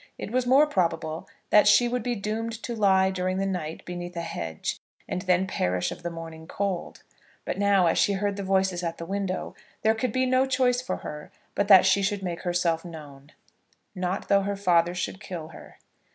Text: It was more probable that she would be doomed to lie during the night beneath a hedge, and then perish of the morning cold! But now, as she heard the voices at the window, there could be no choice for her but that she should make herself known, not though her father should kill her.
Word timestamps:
It 0.17 0.31
was 0.31 0.47
more 0.47 0.65
probable 0.65 1.29
that 1.51 1.67
she 1.67 1.87
would 1.87 2.01
be 2.01 2.15
doomed 2.15 2.53
to 2.63 2.75
lie 2.75 3.11
during 3.11 3.37
the 3.37 3.45
night 3.45 3.85
beneath 3.85 4.15
a 4.15 4.21
hedge, 4.21 4.79
and 5.07 5.21
then 5.21 5.45
perish 5.45 5.91
of 5.91 6.01
the 6.01 6.09
morning 6.09 6.47
cold! 6.47 7.03
But 7.45 7.59
now, 7.59 7.85
as 7.85 7.99
she 7.99 8.13
heard 8.13 8.35
the 8.35 8.41
voices 8.41 8.81
at 8.81 8.97
the 8.97 9.05
window, 9.05 9.53
there 9.83 9.93
could 9.93 10.11
be 10.11 10.25
no 10.25 10.47
choice 10.47 10.81
for 10.81 10.97
her 11.05 11.31
but 11.53 11.67
that 11.67 11.85
she 11.85 12.01
should 12.01 12.23
make 12.23 12.41
herself 12.41 12.83
known, 12.83 13.33
not 13.93 14.27
though 14.27 14.41
her 14.41 14.55
father 14.57 14.95
should 14.95 15.21
kill 15.21 15.49
her. 15.49 15.77